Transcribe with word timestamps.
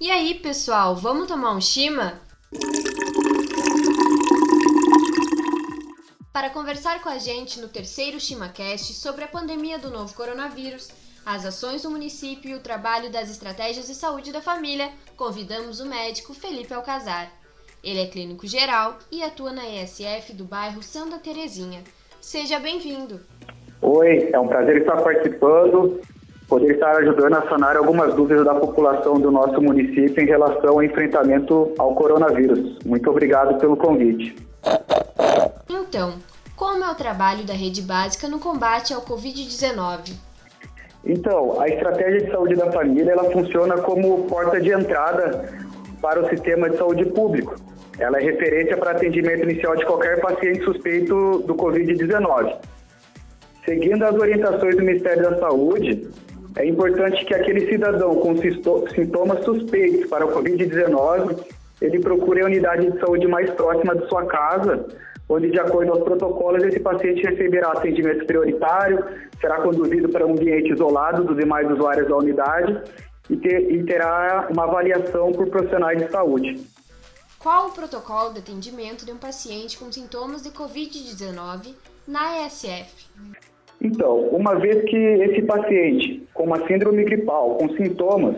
E 0.00 0.10
aí, 0.10 0.34
pessoal, 0.34 0.96
vamos 0.96 1.28
tomar 1.28 1.52
um 1.52 1.60
chima? 1.60 2.20
Para 6.32 6.50
conversar 6.50 7.00
com 7.02 7.08
a 7.08 7.18
gente 7.18 7.60
no 7.60 7.68
terceiro 7.68 8.18
ChimaCast 8.18 8.94
sobre 8.94 9.22
a 9.22 9.28
pandemia 9.28 9.78
do 9.78 9.90
novo 9.90 10.12
coronavírus, 10.14 10.88
as 11.24 11.46
ações 11.46 11.82
do 11.82 11.90
município 11.90 12.50
e 12.50 12.54
o 12.54 12.60
trabalho 12.60 13.12
das 13.12 13.30
estratégias 13.30 13.86
de 13.86 13.94
saúde 13.94 14.32
da 14.32 14.42
família, 14.42 14.92
convidamos 15.16 15.78
o 15.78 15.86
médico 15.86 16.34
Felipe 16.34 16.74
Alcazar. 16.74 17.30
Ele 17.82 18.00
é 18.00 18.06
clínico 18.08 18.46
geral 18.46 18.98
e 19.10 19.22
atua 19.22 19.52
na 19.52 19.68
ESF 19.68 20.32
do 20.32 20.44
bairro 20.44 20.82
Santa 20.82 21.18
Terezinha. 21.18 21.84
Seja 22.20 22.58
bem-vindo. 22.58 23.24
Oi, 23.94 24.30
é 24.32 24.40
um 24.40 24.48
prazer 24.48 24.78
estar 24.78 24.96
participando 25.02 26.00
poder 26.48 26.72
estar 26.72 26.96
ajudando 26.96 27.34
a 27.34 27.48
sanar 27.48 27.76
algumas 27.76 28.14
dúvidas 28.14 28.42
da 28.42 28.54
população 28.54 29.20
do 29.20 29.30
nosso 29.30 29.60
município 29.60 30.22
em 30.22 30.26
relação 30.26 30.70
ao 30.70 30.82
enfrentamento 30.82 31.72
ao 31.78 31.94
coronavírus. 31.94 32.78
Muito 32.86 33.10
obrigado 33.10 33.58
pelo 33.58 33.76
convite. 33.76 34.34
Então, 35.68 36.14
como 36.56 36.82
é 36.82 36.90
o 36.90 36.94
trabalho 36.94 37.44
da 37.44 37.52
rede 37.52 37.82
básica 37.82 38.28
no 38.28 38.38
combate 38.38 38.94
ao 38.94 39.02
Covid-19? 39.02 40.14
Então, 41.04 41.60
a 41.60 41.68
estratégia 41.68 42.22
de 42.22 42.30
saúde 42.30 42.54
da 42.54 42.72
família 42.72 43.12
ela 43.12 43.30
funciona 43.30 43.76
como 43.82 44.24
porta 44.24 44.58
de 44.58 44.72
entrada 44.72 45.52
para 46.00 46.24
o 46.24 46.28
sistema 46.30 46.70
de 46.70 46.78
saúde 46.78 47.04
público. 47.06 47.56
Ela 47.98 48.18
é 48.18 48.22
referência 48.22 48.74
para 48.78 48.92
atendimento 48.92 49.42
inicial 49.42 49.76
de 49.76 49.84
qualquer 49.84 50.18
paciente 50.20 50.64
suspeito 50.64 51.40
do 51.46 51.54
Covid-19. 51.54 52.56
Seguindo 53.64 54.04
as 54.04 54.14
orientações 54.14 54.76
do 54.76 54.82
Ministério 54.82 55.22
da 55.22 55.38
Saúde, 55.38 56.08
é 56.56 56.66
importante 56.66 57.24
que 57.24 57.34
aquele 57.34 57.66
cidadão 57.68 58.16
com 58.16 58.36
sintomas 58.36 59.44
suspeitos 59.44 60.08
para 60.08 60.26
o 60.26 60.32
Covid-19, 60.32 61.38
ele 61.80 62.00
procure 62.00 62.42
a 62.42 62.46
unidade 62.46 62.90
de 62.90 62.98
saúde 62.98 63.26
mais 63.26 63.50
próxima 63.50 63.94
de 63.96 64.06
sua 64.08 64.26
casa, 64.26 64.84
onde, 65.28 65.50
de 65.50 65.58
acordo 65.58 65.92
aos 65.92 66.02
protocolos, 66.02 66.62
esse 66.64 66.80
paciente 66.80 67.22
receberá 67.22 67.72
atendimento 67.72 68.26
prioritário, 68.26 69.04
será 69.40 69.60
conduzido 69.60 70.08
para 70.08 70.26
um 70.26 70.32
ambiente 70.32 70.72
isolado 70.72 71.24
dos 71.24 71.36
demais 71.36 71.70
usuários 71.70 72.08
da 72.08 72.16
unidade 72.16 72.78
e, 73.30 73.36
ter, 73.36 73.72
e 73.72 73.82
terá 73.84 74.48
uma 74.50 74.64
avaliação 74.64 75.32
por 75.32 75.48
profissionais 75.48 75.98
de 75.98 76.10
saúde. 76.10 76.60
Qual 77.42 77.68
o 77.68 77.72
protocolo 77.72 78.32
de 78.32 78.38
atendimento 78.38 79.04
de 79.04 79.10
um 79.10 79.16
paciente 79.16 79.76
com 79.76 79.90
sintomas 79.90 80.42
de 80.42 80.50
Covid-19 80.50 81.74
na 82.06 82.46
ESF? 82.46 83.08
Então, 83.80 84.28
uma 84.28 84.54
vez 84.54 84.84
que 84.88 84.96
esse 84.96 85.42
paciente 85.42 86.24
com 86.32 86.44
uma 86.44 86.64
síndrome 86.68 87.02
gripal, 87.04 87.56
com 87.56 87.68
sintomas, 87.70 88.36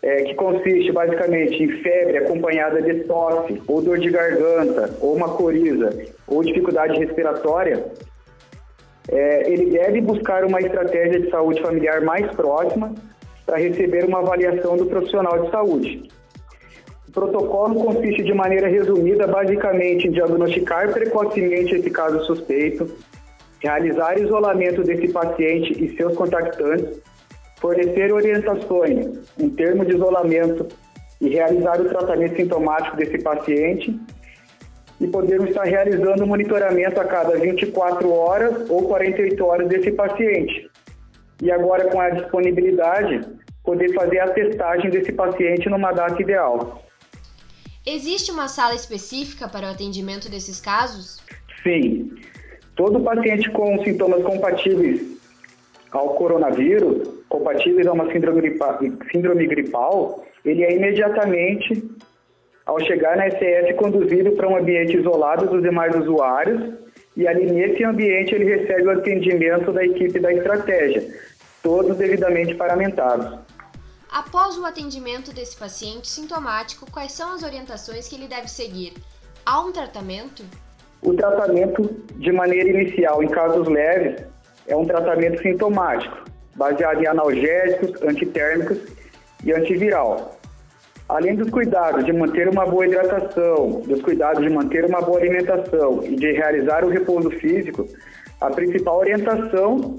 é, 0.00 0.22
que 0.22 0.34
consiste 0.34 0.90
basicamente 0.90 1.62
em 1.62 1.68
febre 1.82 2.16
acompanhada 2.16 2.80
de 2.80 3.04
tosse, 3.04 3.62
ou 3.68 3.82
dor 3.82 3.98
de 3.98 4.10
garganta, 4.10 4.96
ou 4.98 5.14
uma 5.14 5.28
coriza, 5.36 5.90
ou 6.26 6.42
dificuldade 6.42 6.98
respiratória, 6.98 7.84
é, 9.10 9.52
ele 9.52 9.66
deve 9.66 10.00
buscar 10.00 10.46
uma 10.46 10.62
estratégia 10.62 11.20
de 11.20 11.30
saúde 11.30 11.60
familiar 11.60 12.00
mais 12.00 12.26
próxima 12.34 12.94
para 13.44 13.58
receber 13.58 14.06
uma 14.06 14.20
avaliação 14.20 14.78
do 14.78 14.86
profissional 14.86 15.44
de 15.44 15.50
saúde. 15.50 16.21
O 17.12 17.20
protocolo 17.20 17.74
consiste 17.74 18.22
de 18.22 18.32
maneira 18.32 18.68
resumida 18.68 19.26
basicamente 19.26 20.08
em 20.08 20.10
diagnosticar 20.10 20.90
precocemente 20.90 21.74
esse 21.74 21.90
caso 21.90 22.24
suspeito, 22.24 22.90
realizar 23.60 24.18
isolamento 24.18 24.82
desse 24.82 25.12
paciente 25.12 25.72
e 25.84 25.94
seus 25.94 26.16
contactantes, 26.16 27.02
fornecer 27.60 28.10
orientações 28.14 29.28
em 29.38 29.50
termos 29.50 29.88
de 29.88 29.94
isolamento 29.94 30.66
e 31.20 31.28
realizar 31.28 31.82
o 31.82 31.84
tratamento 31.90 32.36
sintomático 32.36 32.96
desse 32.96 33.18
paciente 33.18 33.94
e 34.98 35.06
podermos 35.06 35.50
estar 35.50 35.64
realizando 35.64 36.26
monitoramento 36.26 36.98
a 36.98 37.04
cada 37.04 37.36
24 37.36 38.10
horas 38.10 38.70
ou 38.70 38.88
48 38.88 39.44
horas 39.44 39.68
desse 39.68 39.92
paciente. 39.92 40.70
E 41.42 41.52
agora, 41.52 41.90
com 41.90 42.00
a 42.00 42.08
disponibilidade, 42.08 43.20
poder 43.62 43.92
fazer 43.92 44.18
a 44.20 44.30
testagem 44.30 44.90
desse 44.90 45.12
paciente 45.12 45.68
numa 45.68 45.92
data 45.92 46.22
ideal. 46.22 46.82
Existe 47.84 48.30
uma 48.30 48.46
sala 48.46 48.74
específica 48.74 49.48
para 49.48 49.66
o 49.66 49.70
atendimento 49.70 50.30
desses 50.30 50.60
casos? 50.60 51.20
Sim. 51.64 52.12
Todo 52.76 53.00
paciente 53.00 53.50
com 53.50 53.82
sintomas 53.82 54.22
compatíveis 54.22 55.20
ao 55.90 56.10
coronavírus, 56.14 57.08
compatíveis 57.28 57.86
a 57.86 57.92
uma 57.92 58.10
síndrome 58.12 58.40
gripal, 58.40 58.78
síndrome 59.10 59.46
gripal 59.46 60.24
ele 60.44 60.62
é 60.64 60.76
imediatamente, 60.76 61.82
ao 62.64 62.80
chegar 62.80 63.16
na 63.16 63.28
SS, 63.28 63.74
conduzido 63.74 64.32
para 64.32 64.48
um 64.48 64.56
ambiente 64.56 64.96
isolado 64.96 65.46
dos 65.46 65.62
demais 65.62 65.94
usuários 65.94 66.74
e 67.16 67.26
ali 67.26 67.46
nesse 67.46 67.84
ambiente 67.84 68.34
ele 68.34 68.44
recebe 68.44 68.84
o 68.84 68.90
atendimento 68.90 69.72
da 69.72 69.84
equipe 69.84 70.18
da 70.18 70.32
estratégia, 70.32 71.04
todos 71.62 71.96
devidamente 71.96 72.54
paramentados. 72.54 73.38
Após 74.12 74.58
o 74.58 74.66
atendimento 74.66 75.32
desse 75.32 75.56
paciente 75.56 76.06
sintomático, 76.06 76.84
quais 76.92 77.12
são 77.12 77.32
as 77.32 77.42
orientações 77.42 78.06
que 78.06 78.14
ele 78.14 78.28
deve 78.28 78.46
seguir? 78.46 78.92
Há 79.46 79.62
um 79.62 79.72
tratamento? 79.72 80.44
O 81.00 81.14
tratamento, 81.14 81.82
de 82.16 82.30
maneira 82.30 82.68
inicial, 82.68 83.22
em 83.22 83.28
casos 83.28 83.66
leves, 83.66 84.22
é 84.66 84.76
um 84.76 84.84
tratamento 84.84 85.40
sintomático, 85.40 86.24
baseado 86.54 87.02
em 87.02 87.06
analgésicos, 87.06 88.02
antitérmicos 88.02 88.78
e 89.42 89.52
antiviral. 89.54 90.38
Além 91.08 91.34
dos 91.34 91.48
cuidados 91.48 92.04
de 92.04 92.12
manter 92.12 92.50
uma 92.50 92.66
boa 92.66 92.86
hidratação, 92.86 93.80
dos 93.80 94.02
cuidados 94.02 94.42
de 94.42 94.50
manter 94.50 94.84
uma 94.84 95.00
boa 95.00 95.18
alimentação 95.20 96.04
e 96.04 96.16
de 96.16 96.32
realizar 96.32 96.84
o 96.84 96.90
repouso 96.90 97.30
físico, 97.30 97.88
a 98.42 98.50
principal 98.50 98.98
orientação 98.98 99.96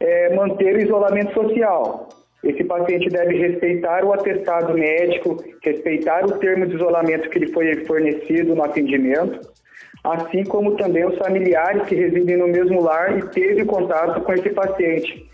é 0.00 0.34
manter 0.34 0.74
o 0.76 0.80
isolamento 0.80 1.34
social. 1.34 2.08
Esse 2.46 2.62
paciente 2.62 3.08
deve 3.08 3.36
respeitar 3.36 4.04
o 4.04 4.12
atestado 4.12 4.72
médico, 4.74 5.42
respeitar 5.60 6.24
o 6.24 6.38
termo 6.38 6.64
de 6.64 6.76
isolamento 6.76 7.28
que 7.28 7.40
lhe 7.40 7.52
foi 7.52 7.84
fornecido 7.84 8.54
no 8.54 8.62
atendimento, 8.62 9.40
assim 10.04 10.44
como 10.44 10.76
também 10.76 11.04
os 11.04 11.18
familiares 11.18 11.86
que 11.88 11.96
residem 11.96 12.36
no 12.36 12.46
mesmo 12.46 12.80
lar 12.80 13.18
e 13.18 13.28
teve 13.30 13.64
contato 13.64 14.20
com 14.20 14.32
esse 14.32 14.50
paciente. 14.50 15.28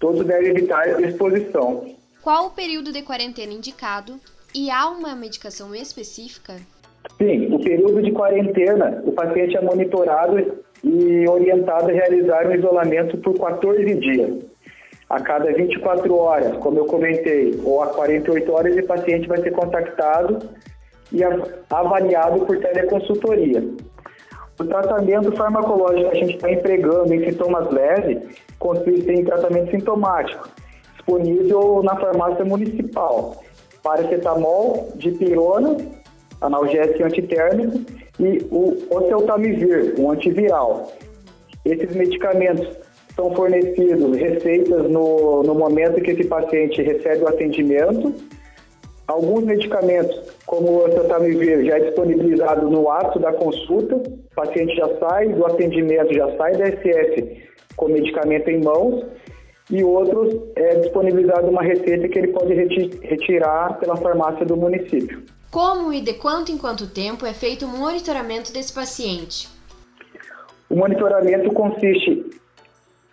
Todos 0.00 0.26
devem 0.26 0.50
evitar 0.50 0.82
a 0.82 1.00
exposição. 1.00 1.86
Qual 2.22 2.46
o 2.46 2.50
período 2.50 2.92
de 2.92 3.02
quarentena 3.02 3.52
indicado 3.52 4.18
e 4.52 4.68
há 4.68 4.88
uma 4.88 5.14
medicação 5.14 5.72
específica? 5.74 6.56
Sim, 7.18 7.54
o 7.54 7.60
período 7.60 8.02
de 8.02 8.10
quarentena, 8.10 9.00
o 9.04 9.12
paciente 9.12 9.56
é 9.56 9.60
monitorado 9.60 10.60
e 10.82 11.28
orientado 11.28 11.88
a 11.88 11.92
realizar 11.92 12.48
um 12.48 12.54
isolamento 12.54 13.16
por 13.18 13.38
14 13.38 13.94
dias. 13.94 14.44
A 15.08 15.20
cada 15.20 15.50
24 15.52 16.14
horas, 16.14 16.56
como 16.58 16.78
eu 16.78 16.84
comentei, 16.84 17.58
ou 17.64 17.82
a 17.82 17.86
48 17.86 18.52
horas, 18.52 18.76
o 18.76 18.86
paciente 18.86 19.26
vai 19.26 19.40
ser 19.40 19.52
contactado 19.52 20.38
e 21.10 21.20
avaliado 21.70 22.44
por 22.44 22.58
teleconsultoria. 22.58 23.64
O 24.60 24.64
tratamento 24.64 25.32
farmacológico 25.32 26.10
que 26.10 26.16
a 26.16 26.20
gente 26.20 26.34
está 26.34 26.50
empregando 26.50 27.14
em 27.14 27.24
sintomas 27.24 27.70
leves 27.70 28.18
consiste 28.58 29.10
em 29.10 29.24
tratamento 29.24 29.70
sintomático, 29.70 30.48
disponível 30.96 31.82
na 31.82 31.96
farmácia 31.96 32.44
municipal. 32.44 33.36
Paracetamol, 33.82 34.92
dipirona, 34.96 35.76
analgésico 36.40 37.04
antitérmico 37.04 37.80
e 38.20 38.46
o 38.50 38.76
oseltamivir, 38.90 39.94
um 39.98 40.10
antiviral. 40.10 40.92
Esses 41.64 41.94
medicamentos 41.94 42.68
são 43.18 43.34
fornecidos, 43.34 44.16
receitas 44.16 44.88
no, 44.88 45.42
no 45.42 45.54
momento 45.54 46.00
que 46.00 46.12
esse 46.12 46.24
paciente 46.24 46.80
recebe 46.82 47.24
o 47.24 47.28
atendimento 47.28 48.14
Alguns 49.08 49.44
medicamentos, 49.44 50.20
como 50.44 50.68
o 50.68 50.84
oseltamivir, 50.84 51.64
já 51.64 51.78
é 51.78 51.80
disponibilizado 51.80 52.68
no 52.68 52.90
ato 52.90 53.18
da 53.18 53.32
consulta, 53.32 53.96
o 53.96 54.34
paciente 54.34 54.76
já 54.76 54.86
sai 54.98 55.30
do 55.30 55.46
atendimento, 55.46 56.12
já 56.12 56.36
sai 56.36 56.52
da 56.58 56.66
SF 56.66 57.48
com 57.74 57.86
o 57.86 57.88
medicamento 57.88 58.50
em 58.50 58.62
mãos, 58.62 59.06
e 59.70 59.82
outros 59.82 60.36
é 60.56 60.74
disponibilizado 60.74 61.48
uma 61.48 61.62
receita 61.62 62.06
que 62.06 62.18
ele 62.18 62.28
pode 62.28 62.52
retirar 62.52 63.78
pela 63.78 63.96
farmácia 63.96 64.44
do 64.44 64.58
município. 64.58 65.22
Como 65.50 65.90
e 65.90 66.02
de 66.02 66.12
quanto 66.12 66.52
em 66.52 66.58
quanto 66.58 66.86
tempo 66.86 67.24
é 67.24 67.32
feito 67.32 67.64
o 67.64 67.68
monitoramento 67.68 68.52
desse 68.52 68.74
paciente? 68.74 69.48
O 70.68 70.76
monitoramento 70.76 71.50
consiste 71.54 72.27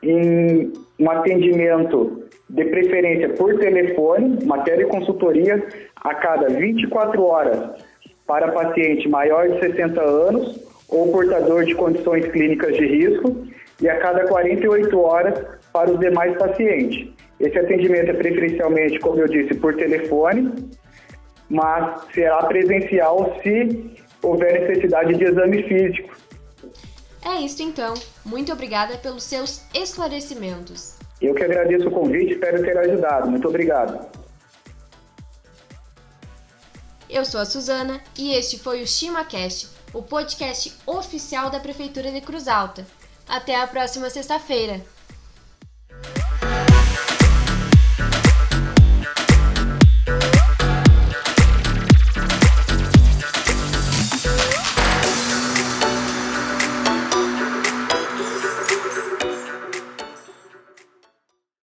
em 0.04 0.74
um 1.00 1.10
atendimento 1.10 2.24
de 2.50 2.66
preferência 2.66 3.30
por 3.30 3.58
telefone, 3.58 4.46
matéria 4.46 4.84
e 4.84 4.88
consultoria 4.88 5.64
a 5.96 6.14
cada 6.16 6.48
24 6.50 7.24
horas 7.24 7.84
para 8.28 8.52
paciente 8.52 9.08
maior 9.08 9.50
de 9.50 9.60
60 9.60 10.02
anos 10.02 10.60
ou 10.90 11.12
portador 11.12 11.66
de 11.66 11.74
condições 11.76 12.26
clínicas 12.28 12.76
de 12.76 12.86
risco 12.86 13.46
e 13.82 13.90
a 13.90 13.98
cada 13.98 14.28
48 14.28 15.00
horas 15.00 15.44
para 15.74 15.92
os 15.92 16.00
demais 16.00 16.38
pacientes. 16.38 17.10
Esse 17.40 17.60
atendimento 17.60 18.12
é 18.12 18.14
preferencialmente, 18.14 19.00
como 19.00 19.20
eu 19.20 19.28
disse, 19.28 19.56
por 19.56 19.76
telefone, 19.76 20.54
mas 21.50 22.02
será 22.14 22.44
presencial 22.46 23.38
se 23.44 23.94
houver 24.24 24.62
necessidade 24.62 25.16
de 25.16 25.24
exame 25.26 25.64
físico. 25.64 26.16
É 27.26 27.42
isso 27.42 27.64
então. 27.64 27.96
Muito 28.24 28.54
obrigada 28.54 29.00
pelos 29.00 29.24
seus 29.24 29.64
esclarecimentos. 29.74 30.96
Eu 31.20 31.34
que 31.34 31.44
agradeço 31.44 31.88
o 31.88 31.92
convite, 31.92 32.34
espero 32.34 32.62
ter 32.62 32.78
ajudado. 32.78 33.32
Muito 33.32 33.48
obrigado. 33.48 34.08
Eu 37.10 37.26
sou 37.26 37.42
a 37.42 37.46
Suzana 37.46 38.00
e 38.16 38.34
este 38.34 38.60
foi 38.60 38.84
o 38.84 38.88
ChimaCast, 38.88 39.70
o 39.92 40.04
podcast 40.04 40.74
oficial 40.86 41.50
da 41.50 41.60
Prefeitura 41.60 42.12
de 42.12 42.22
Cruz 42.22 42.48
Alta. 42.48 42.86
Até 43.28 43.56
a 43.56 43.66
próxima 43.66 44.10
sexta-feira. 44.12 44.82